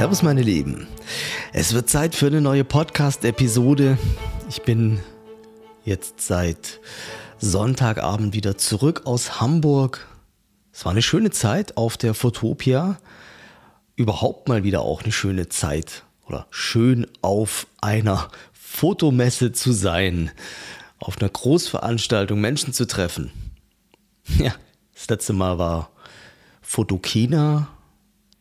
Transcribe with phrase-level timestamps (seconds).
[0.00, 0.86] Servus meine Lieben.
[1.52, 3.98] Es wird Zeit für eine neue Podcast-Episode.
[4.48, 4.98] Ich bin
[5.84, 6.80] jetzt seit
[7.38, 10.08] Sonntagabend wieder zurück aus Hamburg.
[10.72, 12.98] Es war eine schöne Zeit auf der Fotopia.
[13.94, 20.30] Überhaupt mal wieder auch eine schöne Zeit oder schön auf einer Fotomesse zu sein,
[20.98, 23.32] auf einer Großveranstaltung Menschen zu treffen.
[24.38, 24.54] Ja,
[24.94, 25.90] das letzte Mal war
[26.62, 27.68] Fotokina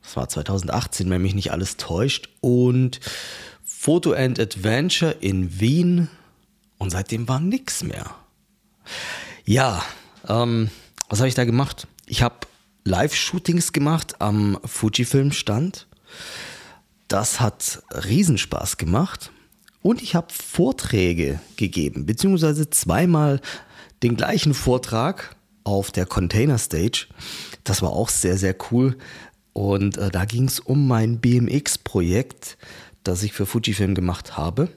[0.10, 2.30] das war 2018, wenn mich nicht alles täuscht.
[2.42, 3.00] Und
[3.64, 6.08] Photo and Adventure in Wien.
[6.80, 8.16] Und seitdem war nichts mehr.
[9.46, 9.84] Ja,
[10.28, 10.72] ähm,
[11.10, 11.88] was habe ich da gemacht?
[12.08, 12.48] Ich habe
[12.86, 15.86] Live-Shootings gemacht am Fujifilm-Stand.
[17.08, 19.32] Das hat Riesenspaß gemacht.
[19.84, 23.42] Und ich habe Vorträge gegeben, beziehungsweise zweimal
[24.02, 27.06] den gleichen Vortrag auf der Container Stage.
[27.64, 28.98] Das war auch sehr, sehr cool.
[29.60, 32.58] Und äh, da ging es um mein BMX-Projekt,
[33.04, 34.70] das ich für Fujifilm gemacht habe.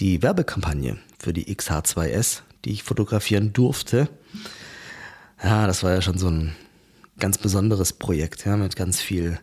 [0.00, 4.08] Die Werbekampagne für die XH2S, die ich fotografieren durfte.
[5.40, 6.56] Ja, das war ja schon so ein
[7.20, 9.38] ganz besonderes Projekt, ja, mit ganz viel,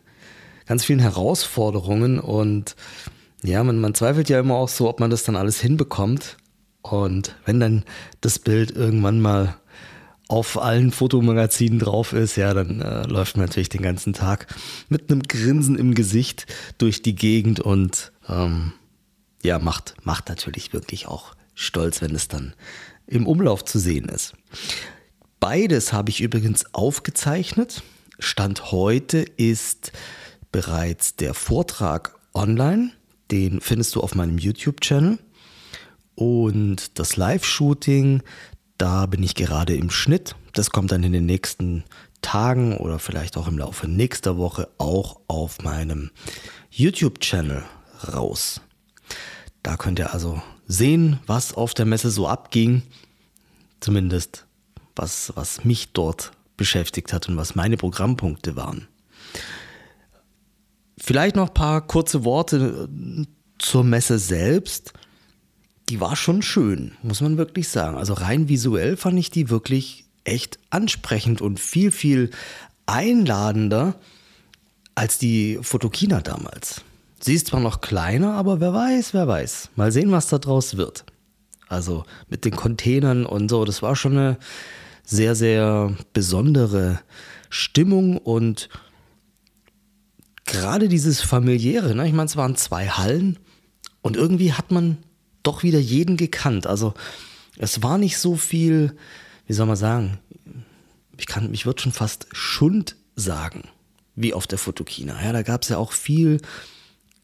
[0.65, 2.75] ganz vielen Herausforderungen und
[3.43, 6.35] ja, man, man zweifelt ja immer auch so, ob man das dann alles hinbekommt.
[6.81, 7.85] Und wenn dann
[8.19, 9.55] das Bild irgendwann mal
[10.31, 14.47] auf allen Fotomagazinen drauf ist, ja, dann äh, läuft man natürlich den ganzen Tag
[14.87, 16.45] mit einem Grinsen im Gesicht
[16.77, 18.71] durch die Gegend und ähm,
[19.43, 22.53] ja, macht, macht natürlich wirklich auch stolz, wenn es dann
[23.07, 24.33] im Umlauf zu sehen ist.
[25.41, 27.83] Beides habe ich übrigens aufgezeichnet.
[28.17, 29.91] Stand heute ist
[30.53, 32.91] bereits der Vortrag online.
[33.31, 35.19] Den findest du auf meinem YouTube-Channel.
[36.15, 38.21] Und das Live-Shooting,
[38.81, 40.35] da bin ich gerade im Schnitt.
[40.53, 41.83] Das kommt dann in den nächsten
[42.23, 46.09] Tagen oder vielleicht auch im Laufe nächster Woche auch auf meinem
[46.71, 47.63] YouTube-Channel
[48.11, 48.59] raus.
[49.61, 52.81] Da könnt ihr also sehen, was auf der Messe so abging.
[53.81, 54.47] Zumindest
[54.95, 58.87] was, was mich dort beschäftigt hat und was meine Programmpunkte waren.
[60.97, 62.89] Vielleicht noch ein paar kurze Worte
[63.59, 64.93] zur Messe selbst
[65.91, 67.97] die war schon schön, muss man wirklich sagen.
[67.97, 72.29] Also rein visuell fand ich die wirklich echt ansprechend und viel, viel
[72.85, 73.95] einladender
[74.95, 76.83] als die Fotokina damals.
[77.19, 79.71] Sie ist zwar noch kleiner, aber wer weiß, wer weiß.
[79.75, 81.03] Mal sehen, was da draus wird.
[81.67, 84.37] Also mit den Containern und so, das war schon eine
[85.03, 87.01] sehr, sehr besondere
[87.49, 88.69] Stimmung und
[90.45, 92.07] gerade dieses familiäre, ne?
[92.07, 93.39] ich meine, es waren zwei Hallen
[94.01, 94.97] und irgendwie hat man
[95.43, 96.67] doch wieder jeden gekannt.
[96.67, 96.93] Also
[97.57, 98.95] es war nicht so viel,
[99.47, 100.19] wie soll man sagen,
[101.17, 103.63] ich kann, ich würde schon fast Schund sagen,
[104.15, 105.21] wie auf der Fotokina.
[105.23, 106.39] Ja, da gab es ja auch viel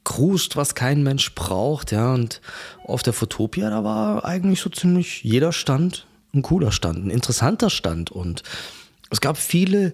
[0.04, 2.42] Krust, was kein Mensch braucht, ja, und
[2.86, 7.70] auf der Fotopia, da war eigentlich so ziemlich jeder Stand ein cooler Stand, ein interessanter
[7.70, 8.44] Stand und
[9.10, 9.94] es gab viele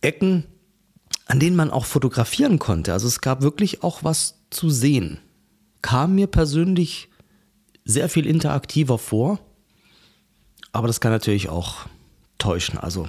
[0.00, 0.44] Ecken,
[1.26, 2.92] an denen man auch fotografieren konnte.
[2.92, 5.18] Also es gab wirklich auch was zu sehen.
[5.82, 7.08] Kam mir persönlich
[7.88, 9.40] sehr viel interaktiver vor.
[10.70, 11.86] Aber das kann natürlich auch
[12.36, 12.78] täuschen.
[12.78, 13.08] Also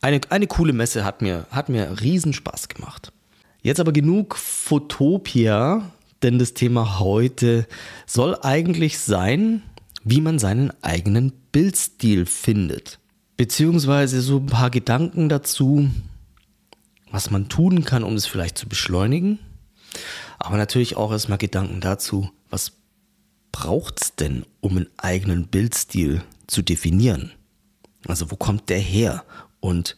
[0.00, 3.10] eine, eine coole Messe hat mir, hat mir riesen Spaß gemacht.
[3.62, 5.90] Jetzt aber genug Fotopia,
[6.22, 7.66] denn das Thema heute
[8.06, 9.62] soll eigentlich sein,
[10.04, 12.98] wie man seinen eigenen Bildstil findet.
[13.36, 15.88] Beziehungsweise so ein paar Gedanken dazu,
[17.10, 19.38] was man tun kann, um es vielleicht zu beschleunigen.
[20.38, 22.72] Aber natürlich auch erstmal Gedanken dazu, was
[23.52, 27.32] braucht es denn, um einen eigenen Bildstil zu definieren?
[28.06, 29.24] Also wo kommt der her?
[29.60, 29.96] Und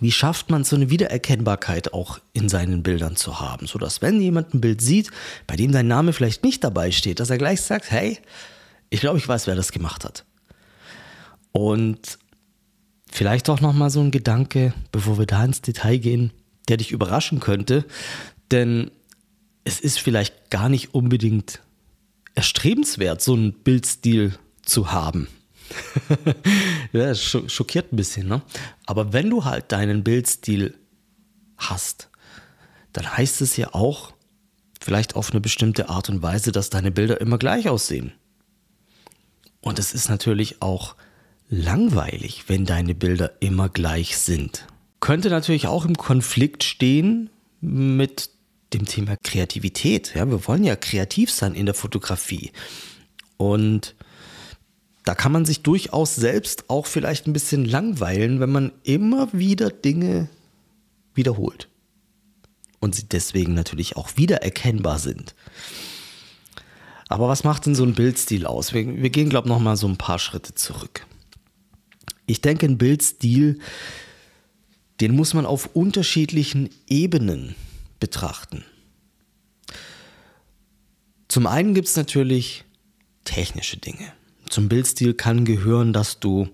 [0.00, 4.52] wie schafft man so eine Wiedererkennbarkeit auch in seinen Bildern zu haben, sodass wenn jemand
[4.52, 5.10] ein Bild sieht,
[5.46, 8.18] bei dem dein Name vielleicht nicht dabei steht, dass er gleich sagt, hey,
[8.90, 10.24] ich glaube, ich weiß, wer das gemacht hat.
[11.52, 12.18] Und
[13.10, 16.32] vielleicht auch noch mal so ein Gedanke, bevor wir da ins Detail gehen,
[16.68, 17.86] der dich überraschen könnte,
[18.50, 18.90] denn
[19.64, 21.60] es ist vielleicht gar nicht unbedingt
[22.36, 25.26] erstrebenswert, so einen Bildstil zu haben.
[26.92, 28.42] ja, schockiert ein bisschen, ne?
[28.84, 30.74] Aber wenn du halt deinen Bildstil
[31.56, 32.08] hast,
[32.92, 34.12] dann heißt es ja auch,
[34.80, 38.12] vielleicht auf eine bestimmte Art und Weise, dass deine Bilder immer gleich aussehen.
[39.60, 40.94] Und es ist natürlich auch
[41.48, 44.66] langweilig, wenn deine Bilder immer gleich sind.
[45.00, 47.30] Könnte natürlich auch im Konflikt stehen
[47.60, 48.30] mit
[48.72, 50.14] dem Thema Kreativität.
[50.14, 52.52] Ja, wir wollen ja kreativ sein in der Fotografie.
[53.36, 53.94] Und
[55.04, 59.70] da kann man sich durchaus selbst auch vielleicht ein bisschen langweilen, wenn man immer wieder
[59.70, 60.28] Dinge
[61.14, 61.68] wiederholt.
[62.80, 65.34] und sie deswegen natürlich auch wiedererkennbar sind.
[67.08, 68.74] Aber was macht denn so ein Bildstil aus?
[68.74, 71.06] Wir, wir gehen, glaube ich, nochmal so ein paar Schritte zurück.
[72.26, 73.60] Ich denke, ein Bildstil,
[75.00, 77.54] den muss man auf unterschiedlichen Ebenen
[78.00, 78.64] betrachten.
[81.28, 82.64] Zum einen gibt es natürlich
[83.24, 84.12] technische Dinge.
[84.48, 86.48] Zum Bildstil kann gehören, dass du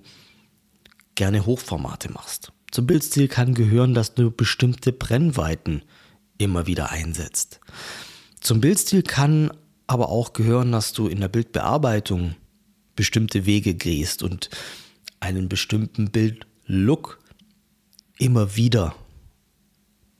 [1.14, 2.52] gerne Hochformate machst.
[2.70, 5.82] Zum Bildstil kann gehören, dass du bestimmte Brennweiten
[6.38, 7.60] immer wieder einsetzt.
[8.40, 9.52] Zum Bildstil kann
[9.86, 12.34] aber auch gehören, dass du in der Bildbearbeitung
[12.96, 14.48] bestimmte Wege gehst und
[15.20, 17.18] einen bestimmten Bildlook
[18.18, 18.94] immer wieder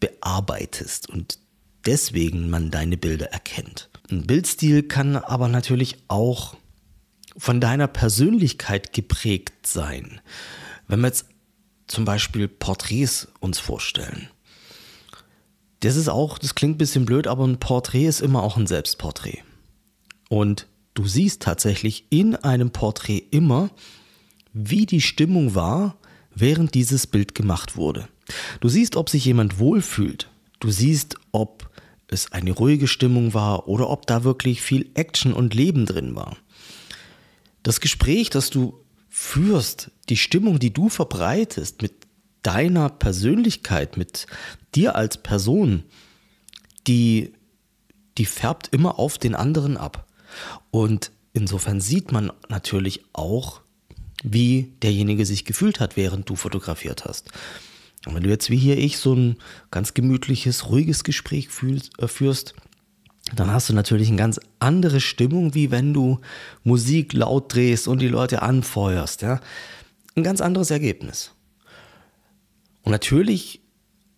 [0.03, 1.39] bearbeitest und
[1.87, 3.89] deswegen man deine Bilder erkennt.
[4.11, 6.57] Ein Bildstil kann aber natürlich auch
[7.37, 10.21] von deiner Persönlichkeit geprägt sein.
[10.89, 11.27] Wenn wir jetzt
[11.87, 14.29] zum Beispiel Porträts uns vorstellen.
[15.81, 18.67] Das ist auch, das klingt ein bisschen blöd, aber ein Porträt ist immer auch ein
[18.67, 19.43] Selbstporträt.
[20.29, 23.71] Und du siehst tatsächlich in einem Porträt immer,
[24.53, 25.97] wie die Stimmung war,
[26.35, 28.09] während dieses Bild gemacht wurde.
[28.61, 30.29] Du siehst, ob sich jemand wohlfühlt.
[30.61, 31.71] Du siehst, ob
[32.09, 36.37] es eine ruhige Stimmung war oder ob da wirklich viel Action und Leben drin war.
[37.63, 41.93] Das Gespräch, das du führst, die Stimmung, die du verbreitest mit
[42.43, 44.27] deiner Persönlichkeit, mit
[44.75, 45.85] dir als Person,
[46.87, 47.33] die,
[48.19, 50.07] die färbt immer auf den anderen ab.
[50.71, 53.61] Und insofern sieht man natürlich auch,
[54.25, 57.31] wie derjenige sich gefühlt hat, während du fotografiert hast.
[58.07, 59.37] Und wenn du jetzt wie hier ich so ein
[59.71, 61.49] ganz gemütliches, ruhiges Gespräch
[61.99, 62.55] äh, führst,
[63.37, 66.21] dann hast du natürlich eine ganz andere Stimmung, wie wenn du
[66.65, 69.23] Musik laut drehst und die Leute anfeuerst.
[69.23, 69.41] Ja?
[70.17, 71.33] Ein ganz anderes Ergebnis.
[72.83, 73.61] Und natürlich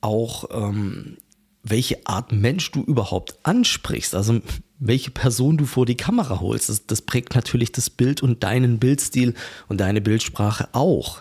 [0.01, 1.19] auch, ähm,
[1.63, 4.41] welche Art Mensch du überhaupt ansprichst, also
[4.79, 6.69] welche Person du vor die Kamera holst.
[6.69, 9.35] Das, das prägt natürlich das Bild und deinen Bildstil
[9.69, 11.21] und deine Bildsprache auch.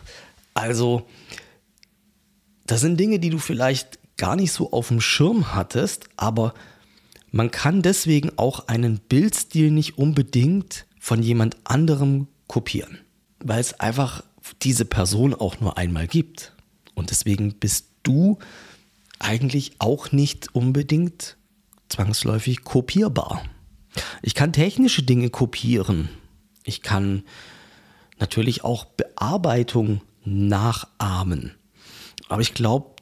[0.53, 1.07] Also,
[2.73, 6.55] das sind Dinge, die du vielleicht gar nicht so auf dem Schirm hattest, aber
[7.29, 12.97] man kann deswegen auch einen Bildstil nicht unbedingt von jemand anderem kopieren,
[13.37, 14.23] weil es einfach
[14.63, 16.53] diese Person auch nur einmal gibt.
[16.95, 18.39] Und deswegen bist du
[19.19, 21.37] eigentlich auch nicht unbedingt
[21.89, 23.43] zwangsläufig kopierbar.
[24.23, 26.09] Ich kann technische Dinge kopieren.
[26.63, 27.21] Ich kann
[28.17, 31.51] natürlich auch Bearbeitung nachahmen.
[32.33, 32.95] Aber ich glaube,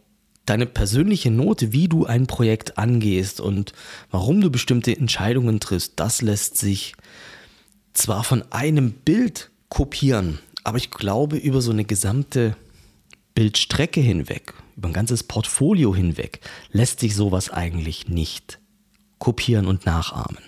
[0.45, 3.71] deine persönliche Note, wie du ein Projekt angehst und
[4.09, 6.95] warum du bestimmte Entscheidungen triffst, das lässt sich
[7.93, 12.57] zwar von einem Bild kopieren, aber ich glaube, über so eine gesamte
[13.33, 16.41] Bildstrecke hinweg, über ein ganzes Portfolio hinweg,
[16.73, 18.59] lässt sich sowas eigentlich nicht
[19.17, 20.39] kopieren und nachahmen.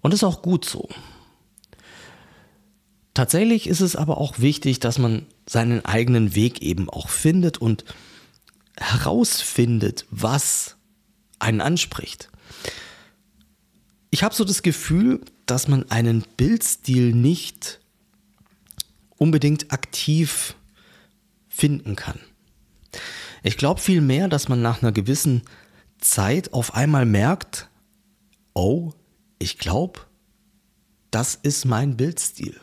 [0.00, 0.88] Und ist auch gut so.
[3.12, 7.84] Tatsächlich ist es aber auch wichtig, dass man seinen eigenen Weg eben auch findet und
[8.78, 10.76] herausfindet, was
[11.40, 12.30] einen anspricht.
[14.10, 17.80] Ich habe so das Gefühl, dass man einen Bildstil nicht
[19.16, 20.54] unbedingt aktiv
[21.48, 22.20] finden kann.
[23.42, 25.42] Ich glaube vielmehr, dass man nach einer gewissen
[25.98, 27.68] Zeit auf einmal merkt,
[28.54, 28.92] oh,
[29.40, 30.02] ich glaube,
[31.10, 32.60] das ist mein Bildstil.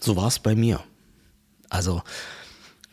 [0.00, 0.82] So war es bei mir.
[1.68, 2.02] Also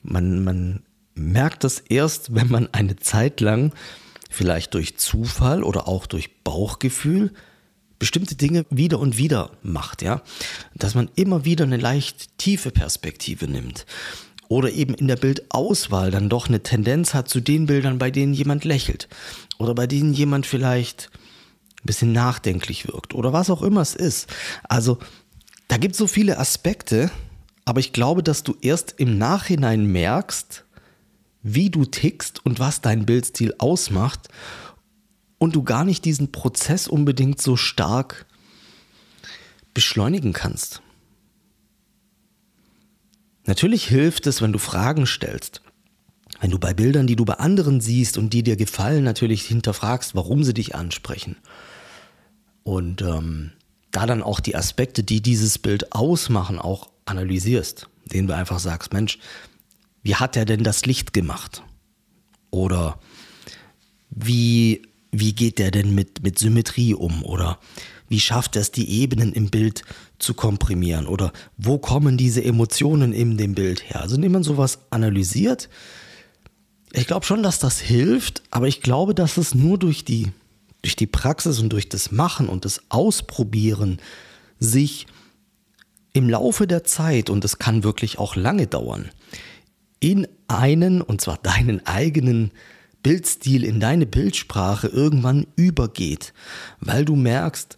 [0.02, 0.84] man, man
[1.16, 3.74] merkt das erst, wenn man eine Zeit lang,
[4.30, 7.32] vielleicht durch Zufall oder auch durch Bauchgefühl,
[8.00, 10.22] bestimmte Dinge wieder und wieder macht, ja.
[10.76, 13.86] Dass man immer wieder eine leicht tiefe Perspektive nimmt.
[14.50, 18.34] Oder eben in der Bildauswahl dann doch eine Tendenz hat zu den Bildern, bei denen
[18.34, 19.08] jemand lächelt.
[19.58, 21.12] Oder bei denen jemand vielleicht
[21.82, 23.14] ein bisschen nachdenklich wirkt.
[23.14, 24.28] Oder was auch immer es ist.
[24.64, 24.98] Also,
[25.70, 27.10] da gibt es so viele Aspekte,
[27.66, 30.66] aber ich glaube, dass du erst im Nachhinein merkst,
[31.42, 34.30] wie du tickst und was dein Bildstil ausmacht
[35.38, 38.26] und du gar nicht diesen Prozess unbedingt so stark
[39.74, 40.82] beschleunigen kannst.
[43.46, 45.62] Natürlich hilft es, wenn du Fragen stellst.
[46.40, 50.16] Wenn du bei Bildern, die du bei anderen siehst und die dir gefallen, natürlich hinterfragst,
[50.16, 51.38] warum sie dich ansprechen.
[52.64, 53.52] Und ähm,
[53.92, 57.90] da dann auch die Aspekte, die dieses Bild ausmachen, auch analysierst.
[58.06, 59.18] Denen du einfach sagst, Mensch,
[60.04, 61.64] wie hat er denn das Licht gemacht?
[62.52, 63.00] Oder
[64.10, 64.82] wie,
[65.12, 67.24] wie geht er denn mit, mit Symmetrie um?
[67.24, 67.60] Oder
[68.10, 69.84] wie schafft er es, die Ebenen im Bild
[70.20, 71.08] zu komprimieren?
[71.08, 74.02] Oder wo kommen diese Emotionen in dem Bild her?
[74.02, 75.70] Also, indem man sowas analysiert,
[76.92, 80.32] ich glaube schon, dass das hilft, aber ich glaube, dass es nur durch die,
[80.84, 84.00] durch die Praxis und durch das Machen und das Ausprobieren
[84.60, 85.08] sich
[86.14, 89.10] im Laufe der Zeit, und das kann wirklich auch lange dauern,
[90.00, 92.52] in einen, und zwar deinen eigenen
[93.02, 96.34] Bildstil, in deine Bildsprache irgendwann übergeht,
[96.80, 97.78] weil du merkst,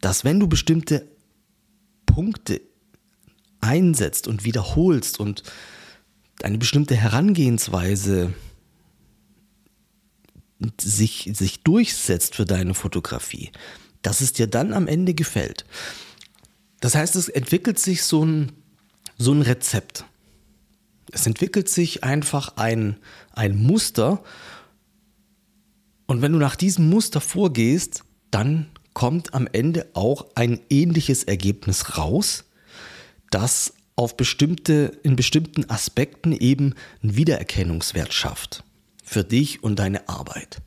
[0.00, 1.06] dass wenn du bestimmte
[2.06, 2.60] Punkte
[3.60, 5.42] einsetzt und wiederholst und
[6.42, 8.34] eine bestimmte Herangehensweise
[10.80, 13.50] sich, sich durchsetzt für deine Fotografie,
[14.02, 15.64] dass es dir dann am Ende gefällt.
[16.82, 18.50] Das heißt, es entwickelt sich so ein,
[19.16, 20.04] so ein Rezept.
[21.12, 22.96] Es entwickelt sich einfach ein,
[23.30, 24.24] ein Muster.
[26.06, 31.98] Und wenn du nach diesem Muster vorgehst, dann kommt am Ende auch ein ähnliches Ergebnis
[31.98, 32.46] raus,
[33.30, 38.64] das auf bestimmte, in bestimmten Aspekten eben einen Wiedererkennungswert schafft.
[39.04, 40.62] Für dich und deine Arbeit.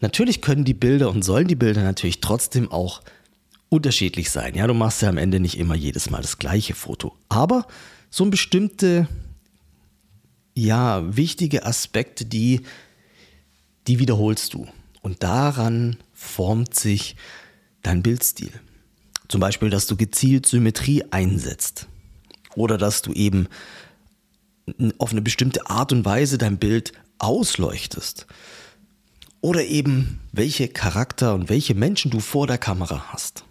[0.00, 3.00] Natürlich können die Bilder und sollen die Bilder natürlich trotzdem auch
[3.70, 4.54] unterschiedlich sein.
[4.54, 7.16] Ja, du machst ja am Ende nicht immer jedes Mal das gleiche Foto.
[7.30, 7.66] Aber
[8.10, 9.08] so bestimmte,
[10.54, 12.62] ja, wichtige Aspekte, die,
[13.86, 14.66] die wiederholst du.
[15.00, 17.16] Und daran formt sich
[17.82, 18.52] dein Bildstil.
[19.28, 21.86] Zum Beispiel, dass du gezielt Symmetrie einsetzt.
[22.56, 23.46] Oder dass du eben
[24.98, 28.26] auf eine bestimmte Art und Weise dein Bild ausleuchtest.
[29.40, 33.44] Oder eben, welche Charakter und welche Menschen du vor der Kamera hast.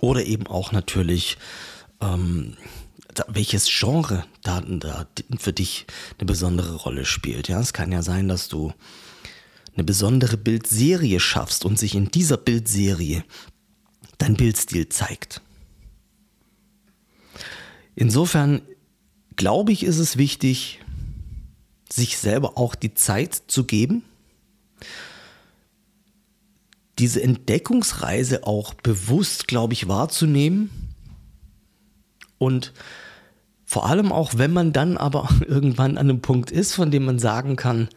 [0.00, 1.38] Oder eben auch natürlich,
[2.00, 2.56] ähm,
[3.26, 5.06] welches Genre da, da
[5.38, 5.86] für dich
[6.18, 7.48] eine besondere Rolle spielt.
[7.48, 8.72] Ja, es kann ja sein, dass du
[9.74, 13.24] eine besondere Bildserie schaffst und sich in dieser Bildserie
[14.18, 15.40] dein Bildstil zeigt.
[17.94, 18.62] Insofern
[19.36, 20.80] glaube ich, ist es wichtig,
[21.90, 24.02] sich selber auch die Zeit zu geben,
[26.98, 30.70] diese Entdeckungsreise auch bewusst, glaube ich, wahrzunehmen
[32.38, 32.72] und
[33.64, 37.18] vor allem auch, wenn man dann aber irgendwann an einem Punkt ist, von dem man
[37.18, 37.88] sagen kann,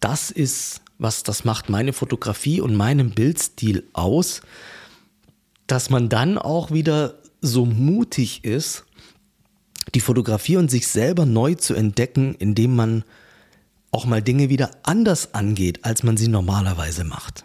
[0.00, 4.40] das ist was, das macht meine Fotografie und meinen Bildstil aus,
[5.66, 8.84] dass man dann auch wieder so mutig ist,
[9.94, 13.04] die Fotografie und sich selber neu zu entdecken, indem man
[13.90, 17.44] auch mal Dinge wieder anders angeht, als man sie normalerweise macht.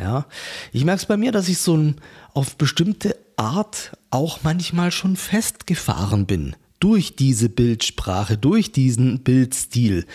[0.00, 0.26] Ja,
[0.72, 2.00] ich merke es bei mir, dass ich so ein,
[2.32, 10.06] auf bestimmte Art auch manchmal schon festgefahren bin durch diese Bildsprache, durch diesen Bildstil,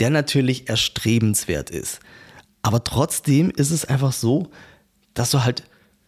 [0.00, 2.00] der natürlich erstrebenswert ist.
[2.62, 4.48] Aber trotzdem ist es einfach so,
[5.14, 5.62] dass du halt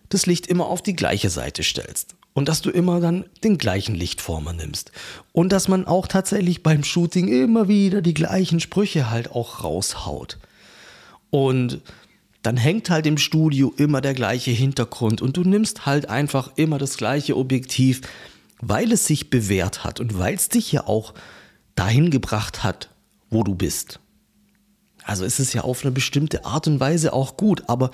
[0.09, 3.95] das Licht immer auf die gleiche Seite stellst und dass du immer dann den gleichen
[3.95, 4.91] Lichtformer nimmst
[5.33, 10.39] und dass man auch tatsächlich beim Shooting immer wieder die gleichen Sprüche halt auch raushaut.
[11.31, 11.81] Und
[12.43, 16.79] dann hängt halt im Studio immer der gleiche Hintergrund und du nimmst halt einfach immer
[16.79, 18.01] das gleiche Objektiv,
[18.61, 21.15] weil es sich bewährt hat und weil es dich ja auch
[21.75, 22.91] dahin gebracht hat,
[23.29, 24.01] wo du bist.
[25.05, 27.91] Also ist es ja auf eine bestimmte Art und Weise auch gut, aber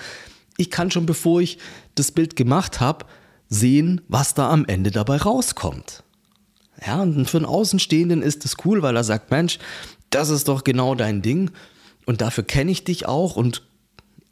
[0.57, 1.59] ich kann schon bevor ich
[1.95, 3.07] das Bild gemacht habe,
[3.49, 6.03] sehen, was da am Ende dabei rauskommt.
[6.85, 9.59] Ja, und für einen Außenstehenden ist es cool, weil er sagt, Mensch,
[10.11, 11.51] das ist doch genau dein Ding
[12.05, 13.63] und dafür kenne ich dich auch und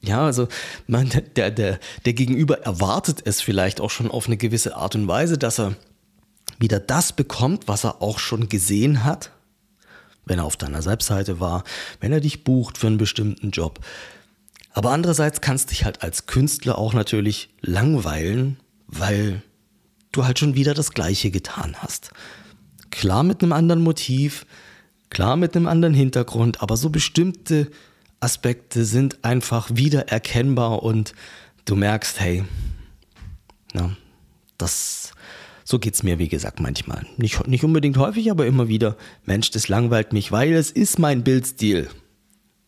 [0.06, 0.48] ja, also
[0.86, 5.08] man, der, der, der Gegenüber erwartet es vielleicht auch schon auf eine gewisse Art und
[5.08, 5.74] Weise, dass er
[6.58, 9.30] wieder das bekommt, was er auch schon gesehen hat,
[10.24, 11.64] wenn er auf deiner Webseite war,
[12.00, 13.80] wenn er dich bucht für einen bestimmten Job.
[14.72, 19.42] Aber andererseits kannst dich halt als Künstler auch natürlich langweilen, weil
[20.12, 22.10] du halt schon wieder das Gleiche getan hast.
[22.90, 24.46] Klar mit einem anderen Motiv,
[25.10, 27.70] klar mit einem anderen Hintergrund, aber so bestimmte
[28.24, 31.14] Aspekte sind einfach wiedererkennbar und
[31.66, 32.44] du merkst, hey,
[33.74, 33.96] na,
[34.58, 35.12] das,
[35.64, 37.06] so geht es mir, wie gesagt, manchmal.
[37.18, 41.22] Nicht, nicht unbedingt häufig, aber immer wieder, Mensch, das langweilt mich, weil es ist mein
[41.22, 41.88] Bildstil.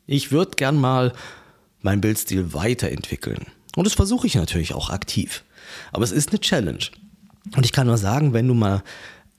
[0.06, 1.12] Ich würde gern mal
[1.80, 3.46] meinen Bildstil weiterentwickeln.
[3.76, 5.44] Und das versuche ich natürlich auch aktiv.
[5.92, 6.84] Aber es ist eine Challenge.
[7.56, 8.82] Und ich kann nur sagen, wenn du mal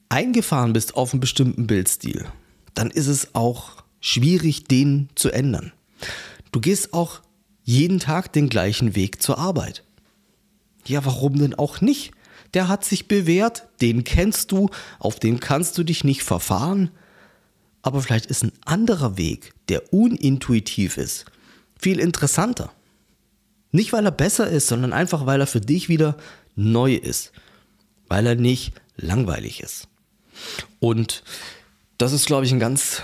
[0.09, 2.25] eingefahren bist auf einen bestimmten Bildstil,
[2.73, 5.73] dann ist es auch schwierig, den zu ändern.
[6.51, 7.21] Du gehst auch
[7.63, 9.83] jeden Tag den gleichen Weg zur Arbeit.
[10.85, 12.11] Ja, warum denn auch nicht?
[12.53, 16.91] Der hat sich bewährt, den kennst du, auf den kannst du dich nicht verfahren.
[17.81, 21.25] Aber vielleicht ist ein anderer Weg, der unintuitiv ist,
[21.79, 22.71] viel interessanter.
[23.71, 26.17] Nicht, weil er besser ist, sondern einfach, weil er für dich wieder
[26.55, 27.31] neu ist.
[28.07, 29.87] Weil er nicht langweilig ist.
[30.79, 31.23] Und
[31.97, 33.01] das ist, glaube ich, ein ganz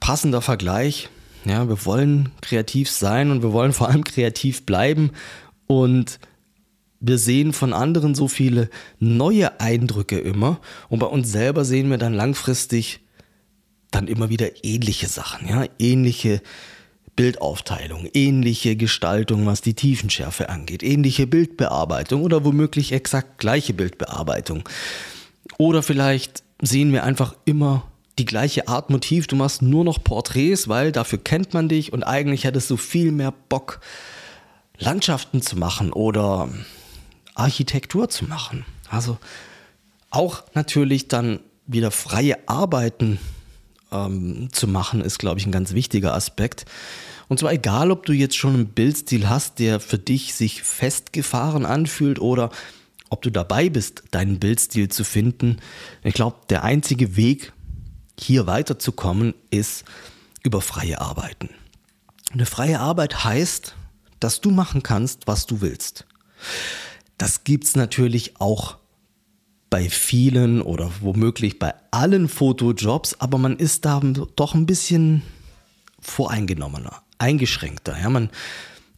[0.00, 1.08] passender Vergleich.
[1.44, 5.10] Ja, wir wollen kreativ sein und wir wollen vor allem kreativ bleiben.
[5.66, 6.18] Und
[7.00, 10.60] wir sehen von anderen so viele neue Eindrücke immer.
[10.88, 13.00] Und bei uns selber sehen wir dann langfristig
[13.90, 16.42] dann immer wieder ähnliche Sachen, ja, ähnliche
[17.14, 24.68] Bildaufteilung, ähnliche Gestaltung, was die Tiefenschärfe angeht, ähnliche Bildbearbeitung oder womöglich exakt gleiche Bildbearbeitung.
[25.58, 27.84] Oder vielleicht sehen wir einfach immer
[28.18, 32.04] die gleiche Art Motiv, du machst nur noch Porträts, weil dafür kennt man dich und
[32.04, 33.80] eigentlich hättest du viel mehr Bock,
[34.78, 36.48] Landschaften zu machen oder
[37.34, 38.64] Architektur zu machen.
[38.88, 39.18] Also
[40.10, 43.18] auch natürlich dann wieder freie Arbeiten
[43.90, 46.66] ähm, zu machen, ist, glaube ich, ein ganz wichtiger Aspekt.
[47.28, 51.64] Und zwar egal, ob du jetzt schon einen Bildstil hast, der für dich sich festgefahren
[51.64, 52.50] anfühlt oder
[53.08, 55.58] ob du dabei bist, deinen Bildstil zu finden.
[56.02, 57.52] Ich glaube, der einzige Weg,
[58.18, 59.84] hier weiterzukommen, ist
[60.42, 61.50] über freie Arbeiten.
[62.32, 63.74] Eine freie Arbeit heißt,
[64.20, 66.06] dass du machen kannst, was du willst.
[67.18, 68.78] Das gibt es natürlich auch
[69.70, 74.00] bei vielen oder womöglich bei allen Fotojobs, aber man ist da
[74.36, 75.22] doch ein bisschen
[76.00, 77.98] voreingenommener, eingeschränkter.
[77.98, 78.10] Ja?
[78.10, 78.30] Man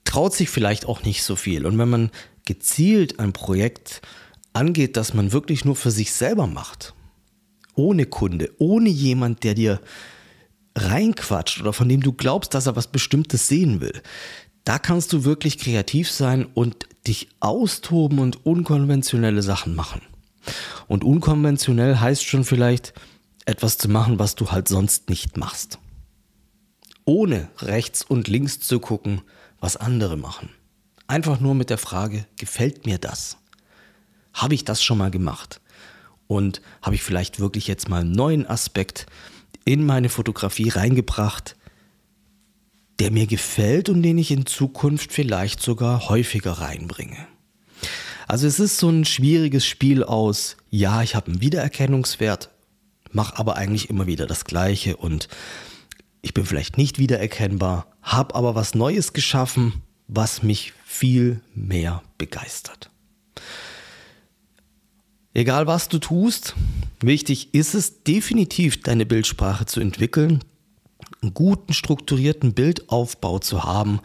[0.05, 1.67] traut sich vielleicht auch nicht so viel.
[1.67, 2.11] Und wenn man
[2.45, 4.03] gezielt ein Projekt
[4.53, 6.95] angeht, das man wirklich nur für sich selber macht,
[7.77, 9.81] ohne Kunde, ohne jemand, der dir
[10.75, 14.03] reinquatscht oder von dem du glaubst, dass er was Bestimmtes sehen will,
[14.65, 20.03] da kannst du wirklich kreativ sein und dich austoben und unkonventionelle Sachen machen.
[20.89, 22.93] Und unkonventionell heißt schon vielleicht
[23.45, 25.79] etwas zu machen, was du halt sonst nicht machst.
[27.05, 29.23] Ohne rechts und links zu gucken,
[29.61, 30.51] was andere machen.
[31.07, 33.37] Einfach nur mit der Frage, gefällt mir das?
[34.35, 35.61] Habe ich das schon mal gemacht?
[36.27, 39.07] Und habe ich vielleicht wirklich jetzt mal einen neuen Aspekt
[39.65, 41.57] in meine Fotografie reingebracht,
[42.99, 47.27] der mir gefällt und den ich in Zukunft vielleicht sogar häufiger reinbringe?
[48.27, 52.51] Also es ist so ein schwieriges Spiel aus, ja, ich habe einen Wiedererkennungswert,
[53.13, 55.29] mache aber eigentlich immer wieder das Gleiche und
[56.23, 62.91] ich bin vielleicht nicht wiedererkennbar, habe aber was Neues geschaffen, was mich viel mehr begeistert.
[65.37, 66.55] Egal was du tust,
[67.01, 70.43] wichtig ist es definitiv, deine Bildsprache zu entwickeln,
[71.21, 74.01] einen guten strukturierten Bildaufbau zu haben,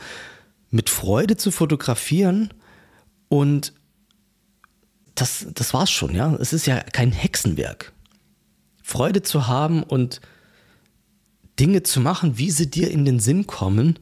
[0.71, 2.53] mit Freude zu fotografieren
[3.29, 3.71] und
[5.15, 6.35] das, das war's schon, ja.
[6.35, 7.93] Es ist ja kein Hexenwerk.
[8.83, 10.19] Freude zu haben und
[11.61, 13.99] Dinge zu machen, wie sie dir in den Sinn kommen.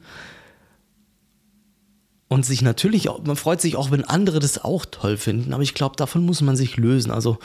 [2.32, 5.64] Und sich natürlich, auch, man freut sich auch, wenn andere das auch toll finden, aber
[5.64, 7.10] ich glaube, davon muss man sich lösen.
[7.10, 7.40] Also,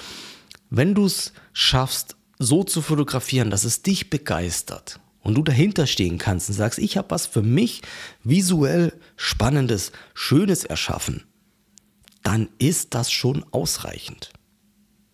[0.69, 6.19] wenn du es schaffst, so zu fotografieren, dass es dich begeistert und du dahinter stehen
[6.19, 7.81] kannst und sagst, ich habe was für mich
[8.23, 11.23] visuell Spannendes, Schönes erschaffen,
[12.21, 14.29] dann ist das schon ausreichend.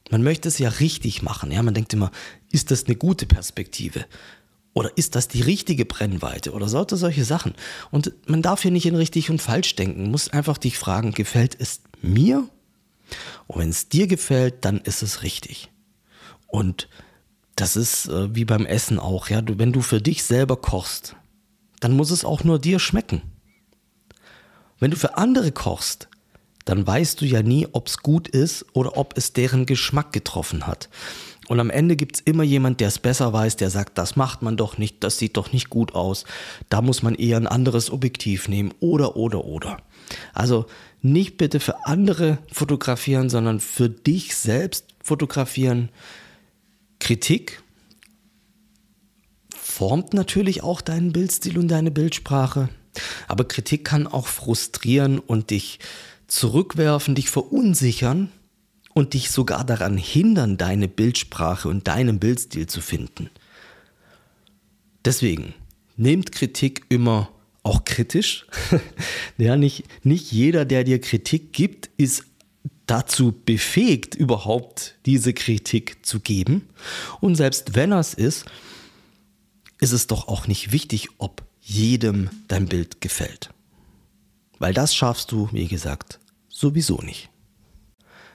[0.09, 1.49] Man möchte es ja richtig machen.
[1.49, 1.63] Ja?
[1.63, 2.11] Man denkt immer,
[2.51, 4.05] ist das eine gute Perspektive?
[4.73, 6.53] Oder ist das die richtige Brennweite?
[6.53, 7.55] Oder sollte solche Sachen?
[7.91, 10.09] Und man darf hier nicht in richtig und falsch denken.
[10.11, 12.47] Muss einfach dich fragen, gefällt es mir?
[13.47, 15.69] Und wenn es dir gefällt, dann ist es richtig.
[16.47, 16.87] Und
[17.55, 19.29] das ist äh, wie beim Essen auch.
[19.29, 19.41] Ja?
[19.41, 21.15] Du, wenn du für dich selber kochst,
[21.81, 23.21] dann muss es auch nur dir schmecken.
[24.79, 26.07] Wenn du für andere kochst,
[26.65, 30.65] dann weißt du ja nie, ob es gut ist oder ob es deren Geschmack getroffen
[30.65, 30.89] hat.
[31.51, 34.41] Und am Ende gibt es immer jemand, der es besser weiß, der sagt, das macht
[34.41, 36.23] man doch nicht, das sieht doch nicht gut aus,
[36.69, 39.81] da muss man eher ein anderes Objektiv nehmen oder oder oder.
[40.33, 40.65] Also
[41.01, 45.89] nicht bitte für andere fotografieren, sondern für dich selbst fotografieren.
[47.01, 47.61] Kritik
[49.53, 52.69] formt natürlich auch deinen Bildstil und deine Bildsprache,
[53.27, 55.79] aber Kritik kann auch frustrieren und dich
[56.27, 58.31] zurückwerfen, dich verunsichern
[58.93, 63.29] und dich sogar daran hindern, deine Bildsprache und deinen Bildstil zu finden.
[65.05, 65.53] Deswegen,
[65.97, 67.29] nehmt Kritik immer
[67.63, 68.45] auch kritisch.
[69.37, 72.25] ja, nicht, nicht jeder, der dir Kritik gibt, ist
[72.85, 76.67] dazu befähigt, überhaupt diese Kritik zu geben.
[77.21, 78.45] Und selbst wenn er es ist,
[79.79, 83.51] ist es doch auch nicht wichtig, ob jedem dein Bild gefällt.
[84.59, 87.30] Weil das schaffst du, wie gesagt, sowieso nicht.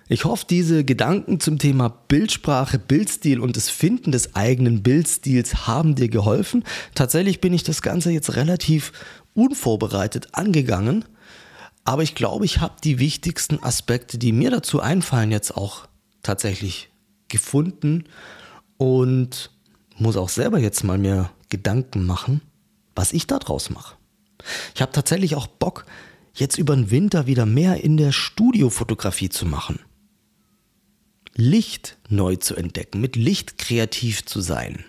[0.08, 5.96] Ich hoffe, diese Gedanken zum Thema Bildsprache, Bildstil und das Finden des eigenen Bildstils haben
[5.96, 6.62] dir geholfen.
[6.94, 8.92] Tatsächlich bin ich das Ganze jetzt relativ
[9.34, 11.04] unvorbereitet angegangen,
[11.82, 15.88] aber ich glaube, ich habe die wichtigsten Aspekte, die mir dazu einfallen, jetzt auch
[16.22, 16.88] tatsächlich
[17.28, 18.04] gefunden
[18.76, 19.50] und
[19.98, 22.42] muss auch selber jetzt mal mir Gedanken machen,
[22.94, 23.96] was ich da draus mache.
[24.74, 25.84] Ich habe tatsächlich auch Bock,
[26.34, 29.80] jetzt über den Winter wieder mehr in der Studiofotografie zu machen.
[31.36, 34.84] Licht neu zu entdecken, mit Licht kreativ zu sein.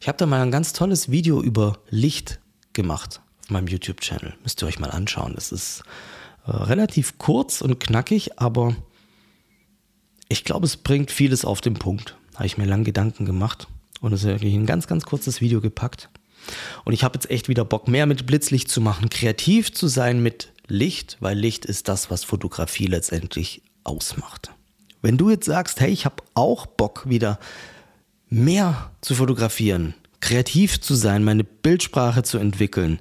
[0.00, 2.38] Ich habe da mal ein ganz tolles Video über Licht
[2.72, 4.34] gemacht auf meinem YouTube-Channel.
[4.44, 5.34] Müsst ihr euch mal anschauen.
[5.34, 5.82] Das ist
[6.46, 8.76] äh, relativ kurz und knackig, aber
[10.28, 12.16] ich glaube, es bringt vieles auf den Punkt.
[12.36, 13.66] Habe ich mir lange Gedanken gemacht
[14.00, 16.10] und es ist wirklich ein ganz, ganz kurzes Video gepackt.
[16.84, 20.22] Und ich habe jetzt echt wieder Bock, mehr mit Blitzlicht zu machen, kreativ zu sein
[20.22, 24.50] mit Licht, weil Licht ist das, was Fotografie letztendlich ausmacht.
[25.06, 27.38] Wenn du jetzt sagst, hey, ich habe auch Bock wieder
[28.28, 32.98] mehr zu fotografieren, kreativ zu sein, meine Bildsprache zu entwickeln.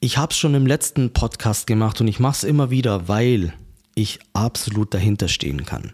[0.00, 3.52] Ich habe es schon im letzten Podcast gemacht und ich mache es immer wieder, weil
[3.94, 5.92] ich absolut dahinter stehen kann.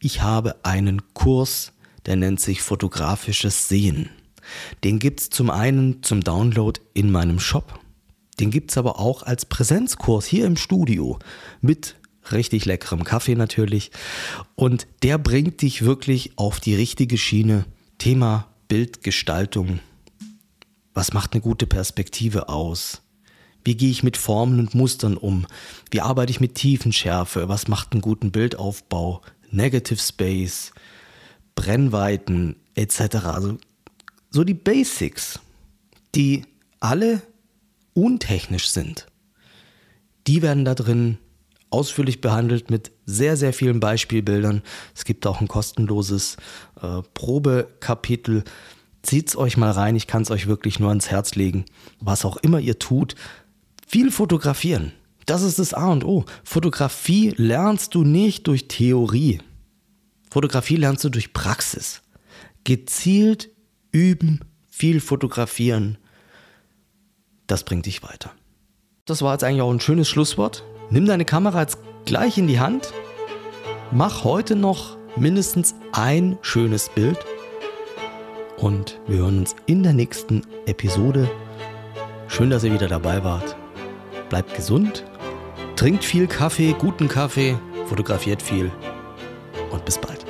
[0.00, 1.70] Ich habe einen Kurs,
[2.06, 4.10] der nennt sich fotografisches Sehen.
[4.82, 7.78] Den gibt es zum einen zum Download in meinem Shop.
[8.40, 11.20] Den gibt es aber auch als Präsenzkurs hier im Studio
[11.60, 11.94] mit
[12.32, 13.90] richtig leckerem Kaffee natürlich.
[14.54, 17.64] Und der bringt dich wirklich auf die richtige Schiene.
[17.98, 19.80] Thema Bildgestaltung.
[20.92, 23.02] Was macht eine gute Perspektive aus?
[23.64, 25.46] Wie gehe ich mit Formen und Mustern um?
[25.90, 27.48] Wie arbeite ich mit Tiefenschärfe?
[27.48, 29.22] Was macht einen guten Bildaufbau?
[29.50, 30.72] Negative Space,
[31.54, 33.16] Brennweiten etc.
[33.26, 33.58] Also
[34.30, 35.40] so die Basics,
[36.14, 36.44] die
[36.80, 37.22] alle
[37.94, 39.06] untechnisch sind,
[40.26, 41.18] die werden da drin
[41.74, 44.62] ausführlich behandelt mit sehr, sehr vielen Beispielbildern.
[44.94, 46.36] Es gibt auch ein kostenloses
[46.80, 48.44] äh, Probekapitel.
[49.02, 51.64] Zieht's euch mal rein, ich kann es euch wirklich nur ans Herz legen.
[52.00, 53.16] Was auch immer ihr tut,
[53.86, 54.92] viel fotografieren.
[55.26, 56.24] Das ist das A und O.
[56.44, 59.40] Fotografie lernst du nicht durch Theorie.
[60.30, 62.02] Fotografie lernst du durch Praxis.
[62.64, 63.50] Gezielt
[63.90, 65.98] üben, viel fotografieren,
[67.46, 68.32] das bringt dich weiter.
[69.04, 70.64] Das war jetzt eigentlich auch ein schönes Schlusswort.
[70.90, 72.92] Nimm deine Kamera jetzt gleich in die Hand,
[73.90, 77.18] mach heute noch mindestens ein schönes Bild
[78.56, 81.30] und wir hören uns in der nächsten Episode.
[82.28, 83.56] Schön, dass ihr wieder dabei wart.
[84.28, 85.04] Bleibt gesund,
[85.76, 88.70] trinkt viel Kaffee, guten Kaffee, fotografiert viel
[89.70, 90.23] und bis bald.